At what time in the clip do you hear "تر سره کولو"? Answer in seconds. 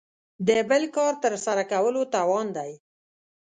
1.23-2.01